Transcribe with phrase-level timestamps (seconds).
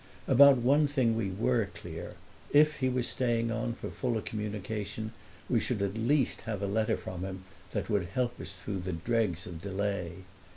[0.27, 2.15] About one thing we were clear:
[2.51, 5.11] if he was staying on for fuller communication
[5.47, 8.93] we should at least have a letter from him that would help us through the
[8.93, 10.23] dregs of delay.